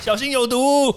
[0.00, 0.94] 小心有毒。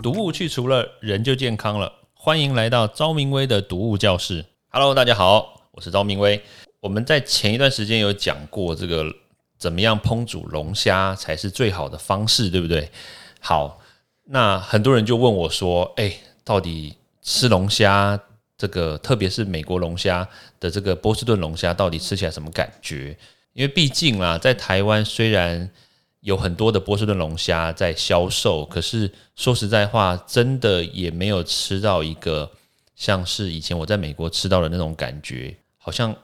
[0.00, 1.92] 毒物去除了，人就健康了。
[2.14, 4.46] 欢迎来到昭明威的毒物教室。
[4.68, 6.40] Hello，大家好，我是昭明威。
[6.80, 9.04] 我们在前一段时间有讲过这个
[9.58, 12.90] 怎么样烹煮龙虾才是最好的方式，对不对？
[13.40, 13.80] 好，
[14.24, 16.14] 那很多人就问我说：“哎，
[16.44, 18.18] 到底吃龙虾
[18.60, 20.28] 这个，特别是美国龙虾
[20.60, 23.16] 的这个波士顿龙虾，到底吃起来什么感觉？”
[23.54, 25.70] 因为毕竟啦，在台湾虽然
[26.20, 32.50] 有很多的波士顿龙虾在销售，可是说实在话，真的也没有吃到一个
[32.94, 36.14] 像是以前我在美国吃到的那种感觉，好像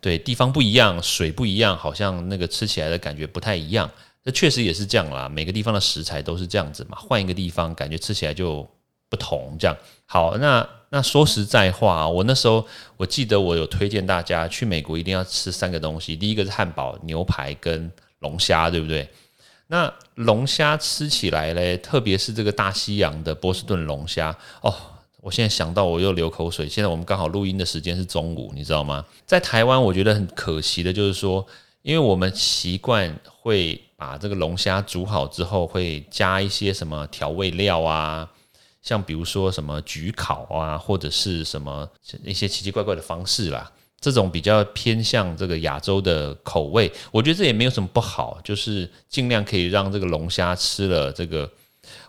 [0.00, 3.90] 对地方不一样，水不一样，好像那个吃起来的感觉不太一样。
[4.24, 8.64] 这确实也是这样啦，每个地方的食材都是这样子嘛，换一个地方感觉吃起来就
[9.12, 9.54] 不同。
[9.60, 9.76] 这样
[10.06, 12.66] 好，那那说实在话，我那时候
[12.96, 19.06] 我记得我有推荐大家去美国一定要吃三个东西，第一个是汉堡、牛排跟龙虾，对不对？
[19.66, 24.74] 那龙虾吃起来嘞，特别是这个大西洋的波士顿龙虾哦，
[25.20, 26.68] 我现在想到我又流口水。
[26.68, 29.04] 现在我们刚好录音的时间是中午，你知道吗？
[29.26, 31.46] 在台湾，我觉得很可惜的就是说，
[31.82, 38.28] 因为我们习惯会把这个龙虾煮好之后，会加一些什么调味料啊，
[38.82, 41.88] 像比如说什么焗烤啊，或者是什么
[42.24, 43.72] 一些奇奇怪怪的方式啦。
[44.00, 51.48] 这种比较偏向这个亚洲的口味，我觉得这也没有什么不好，就是尽量可以让这个龙虾吃了这个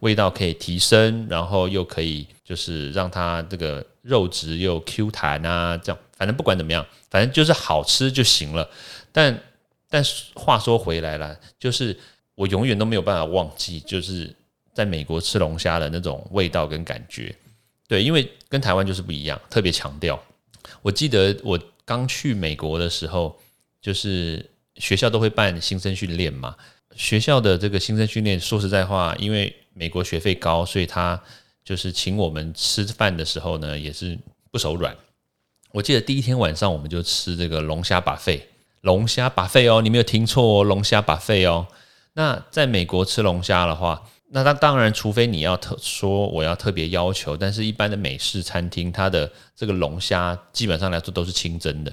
[0.00, 8.68] 味道可以提升，然后又可以就是让它这个肉质又 Q 弹啊，这样反正不管怎么样，反正就是好吃就行了。
[9.10, 9.42] 但
[9.88, 11.98] 但话说回来了，就是
[12.34, 14.36] 我永远都没有办法忘记，就是
[14.78, 17.34] 在美国吃龙虾的那种味道跟感觉，
[17.88, 20.22] 对，因为跟台湾就是不一样，特别强调。
[20.82, 21.58] 我记得我。
[21.88, 23.34] 刚去美国的时候，
[23.80, 24.44] 就是
[24.76, 26.54] 学校都会办新生训练嘛。
[26.94, 31.18] 学校的这个新生训练，说实在话，因为美国学费高，所以他
[31.64, 34.18] 就是请我们吃饭的时候呢，也是
[34.50, 34.94] 不手软。
[35.72, 38.46] 我记得第一天晚上，我们就吃这个龙虾把费，
[38.82, 41.68] 龙虾把费哦，你没有听错哦，龙虾把费哦。
[42.12, 51.90] 那在美国吃龙虾的话，那他当然，除非你要特说我要特别要求，但是一般的美式餐厅，它的这个龙虾基本上来说都是清蒸的，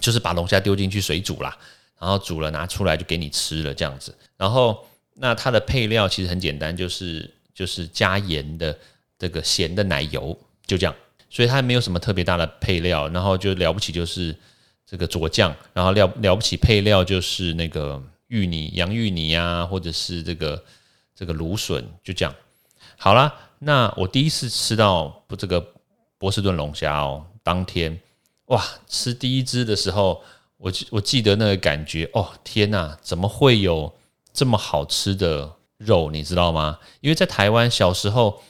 [0.00, 1.56] 就是把龙虾丢进去水煮啦，
[2.00, 4.12] 然后煮了拿出来就给你吃了这样子。
[4.36, 4.84] 然后
[5.14, 8.76] 那它的配料其实很简单，就是就是加盐的
[9.16, 10.92] 这个咸的奶油，就这样。
[11.30, 14.34] 所以它没有什么特别大的配料，然后就了不起就是
[14.84, 20.60] 这个佐酱，然后了了不起配料就是那个芋泥、洋芋泥啊，或者是这个。
[21.18, 22.32] 这个芦笋就这样
[22.96, 23.34] 好了。
[23.58, 25.72] 那我第一次吃到不这个
[26.16, 28.00] 波士顿龙虾哦，当天
[28.46, 30.22] 哇，吃第一只的时候，
[30.58, 33.92] 我我记得那个感觉哦，天哪，怎么会有
[34.32, 36.08] 这么好吃的肉？
[36.12, 36.78] 你知道吗？
[37.00, 38.40] 因为在台湾小时候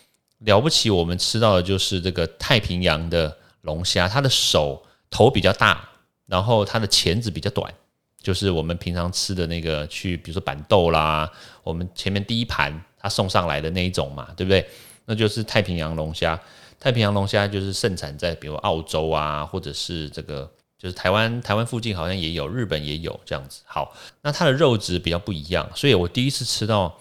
[0.40, 5.88] 了不起，我们吃到的就是这个太平洋的龙虾，它的手头比较大，
[6.26, 7.72] 然后它的钳子比较短。
[8.20, 11.30] 就是我们平常吃的那个，去比如说板豆啦，
[11.62, 14.66] 我们前面第一盘他送上来的那一种嘛，对不对？
[15.06, 16.38] 那就是太平洋龙虾。
[16.80, 23.62] 太平洋龙虾就是盛产在比如澳洲啊，或者是这个就是台湾，台湾附近好像也有，日本也有这样子。
[23.66, 27.00] 好，那它的肉质比较不一样，所以我第一次吃到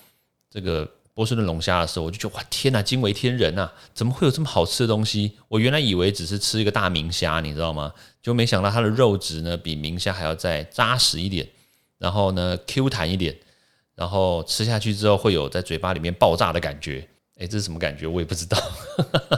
[0.50, 0.90] 这个。
[1.18, 3.68] 波士顿龙虾的时候，我就觉得哇天呐，惊为天人呐！
[3.92, 5.32] 怎么会有这么好吃的东西？
[5.48, 7.92] 我原来以为只是吃一个大明虾，你知道吗？
[8.28, 11.48] 就没想到它的肉质呢比明虾还要再扎实一点，
[11.98, 13.34] 然后呢 Q 弹一点，
[13.96, 17.08] 然后吃下去之后会有在嘴巴里面爆炸的感觉。
[17.38, 18.06] 诶，这是什么感觉？
[18.06, 18.62] 我也不知道。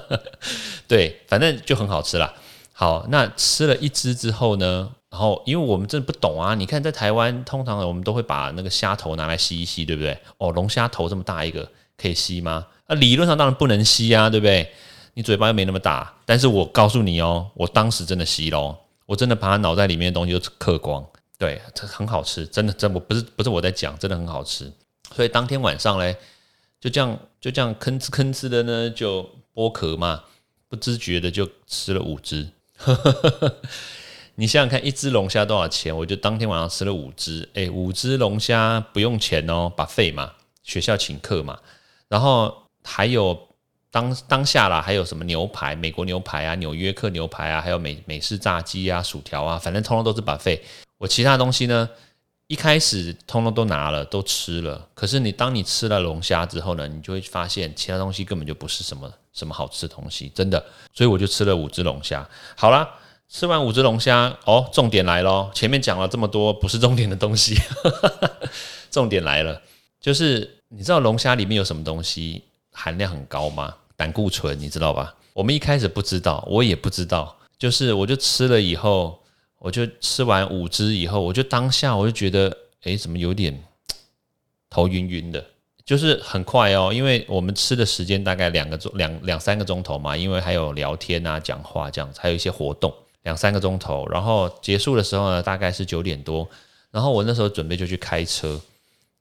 [0.89, 2.33] 对，反正就很好吃啦。
[2.73, 4.91] 好，那吃了一只之后呢？
[5.11, 10.17] 然后，因为我们真的不懂啊，你看在台湾，通常我们都会把那个虾头拿来吸一吸，对不对？
[10.39, 12.65] 哦，龙虾头这么大一个，可以吸吗？
[12.87, 14.71] 啊，理论上当然不能吸啊，对不对？
[15.13, 16.13] 你嘴巴又没那么大。
[16.25, 18.75] 但是我告诉你哦，我当时真的吸喽，
[19.05, 21.05] 我真的把它脑袋里面的东西都嗑光。
[21.37, 24.71] 对，这很好吃，真的，真我不是不是我在讲，真的很好吃。
[25.15, 26.15] 所以当天晚上嘞，
[26.79, 30.23] 就这样就这样吭哧吭哧的呢，就剥壳嘛，
[30.67, 32.49] 不自觉的就吃了五只。
[34.35, 35.95] 你想想看，一只龙虾多少钱？
[35.95, 40.33] 我就当天晚上吃了五只，哎，五只龙虾不用钱哦，把费嘛，
[40.63, 41.59] 学校请客嘛。
[42.07, 43.48] 然后还有
[43.91, 50.61] 当当下啦，还有什么牛排，美国牛排啊，纽约客牛排啊，还有美美式炸鸡啊，薯条啊，反正通通都是把费。
[50.97, 51.89] 我其他东西呢，
[52.47, 54.87] 一开始通通都拿了，都吃了。
[54.93, 60.63] 可是你当你吃了龙虾之后呢，你就会发现其他东西根本就不是什么什么好吃的东西，真的。
[60.93, 62.27] 所以我就吃了五只龙虾。
[62.55, 62.87] 好了。
[63.31, 67.55] 吃完五只龙虾，哦，重点来咯，前面讲了这么多不是重点的东西，
[68.89, 69.61] 重点来了，
[70.01, 73.75] 就是你知道龙虾里面有什么东西含量很高吗？
[73.95, 75.15] 胆固醇，你知道吧？
[75.33, 79.19] 我们一开始不知道，我也不知道，就是我就吃了以后，
[79.57, 83.61] 我就吃完五支以后，我就当下我就觉得，哎，怎么有点
[84.69, 85.45] 头晕晕的。
[85.85, 92.93] 就是很快哦，因为我们吃的时间大概两个钟两两三个钟头嘛，因为还有聊天啊、讲话这样子，还有一些活动，
[93.23, 94.07] 两三个钟头。
[94.07, 96.47] 然后结束的时候呢，大概是九点多。
[96.91, 98.61] 然后我那时候准备就去开车，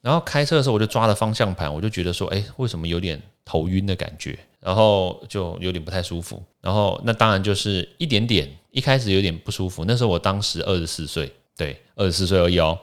[0.00, 4.38] 然后开车的时候我就抓了方向盘，我就觉得说，哎，为什么有点头晕的感觉？
[4.60, 6.42] 然后就有点不太舒服。
[6.60, 9.84] 然后那当然就是一点点，一开始有点不舒服。
[9.84, 12.78] 那时候我当时二十四岁，对，二十四岁而已哦。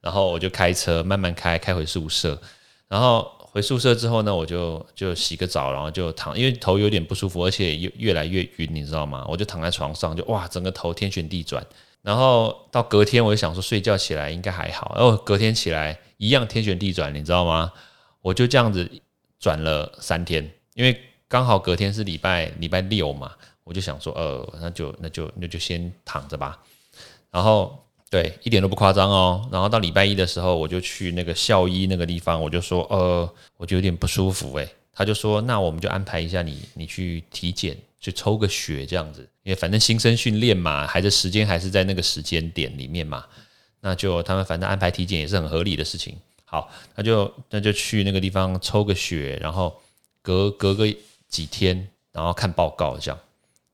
[0.00, 2.40] 然后我就开车慢慢开，开回宿舍。
[2.88, 9.24] 然后回宿舍之后呢，我就就洗个澡，然后就躺，因为头有点不舒服，而且越越来越晕，你知道吗？
[9.28, 11.64] 我就躺在床上，就哇，整个头天旋地转。
[12.02, 17.72] 然后到隔天，我就想说睡觉起来应该还好，然后隔天起来一样天旋地转，你知道吗？
[18.22, 18.90] 我就这样子
[19.38, 23.32] 转了三天，因为刚好隔天是礼拜礼拜六嘛，
[23.64, 26.58] 我就想说，呃，那就那就那就先躺着吧，
[27.30, 27.76] 然后。
[28.10, 29.48] 对，一点都不夸张哦。
[29.52, 34.68] 然后到礼拜一的时候，我就去那个校医那个地方，我就说，呃，我就有点不舒服诶。
[35.00, 43.24] 他就说，那我们就安排一下你，你去体检，去抽个血这样子，因为反正新生训练嘛，还是时间还是在那个时间点里面嘛，
[43.80, 46.14] 那就他们反正安排体检也是很合理的事情。
[46.44, 49.74] 好，那就那就去那个地方抽个血，然后
[50.20, 50.86] 隔隔个
[51.28, 53.18] 几天，然后看报告这样，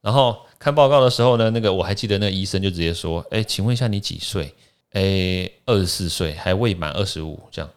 [0.01, 0.39] 然后。
[0.59, 4.53] 看报告的时候呢，那个我还记得，那个医生就直接说：“哎，请问一下你几岁？
[4.93, 7.71] 哎，二十四岁，还未满二十五，这样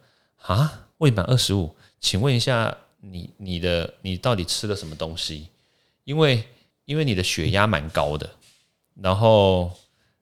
[0.43, 0.87] 啊？
[0.99, 5.47] 未满二十五，请问一下你你的你到底吃了什么东西？
[6.03, 6.43] 因为
[6.85, 8.29] 因为你的血压蛮高的，
[9.01, 9.71] 然后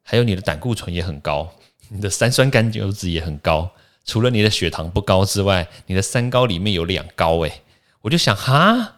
[0.02, 1.50] 还有你的胆固醇也很高，
[1.90, 3.72] 你的三酸甘油脂也很高，
[4.06, 7.62] 除了你的血糖不高之外，你的三高里面有两高，哎，
[8.02, 8.96] 我就想哈，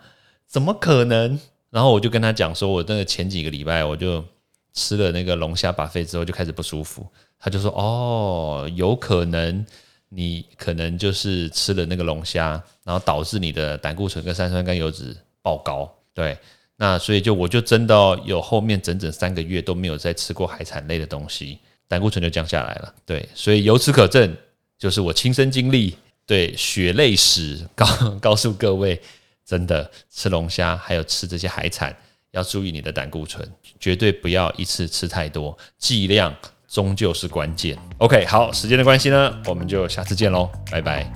[0.48, 1.40] 怎么可能？”
[1.70, 4.26] 然后我就跟他讲说，我那个前几个礼拜我就
[4.74, 7.08] 吃了那个龙虾把肺之后就开始不舒服。
[7.40, 9.64] 他就说，哦，有可能
[10.10, 15.90] 你可能就是吃了那个龙虾，然后导致你的胆固醇跟三酸甘油脂爆高。
[16.14, 16.38] 对，
[16.76, 17.96] 那所以就我就真的
[18.26, 21.58] 有后面整整三个月都没有再吃过海产类的东西，
[21.88, 22.94] 胆固醇就降下来了。
[23.06, 24.36] 对，所以由此可证，
[24.78, 25.96] 就是我亲身经历，
[26.26, 27.86] 对血泪史告
[28.20, 29.02] 告诉各位。
[29.46, 31.92] 真的吃龙虾，还有吃这些海产，
[32.30, 33.44] 要注意你的胆固醇，
[33.80, 36.32] 绝对不要一次吃太多，剂量
[36.70, 37.78] 终究是关键。
[37.98, 41.12] OK，好，时间的关系呢，我们就下次见喽，拜拜。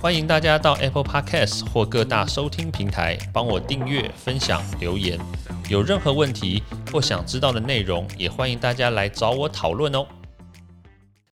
[0.00, 5.16] 欢迎大家到 Apple Podcast 或各大收听平台帮我订阅、分享、留言。
[5.68, 10.04] 有任何问题或想知道的内容，也欢迎大家来找我讨论哦。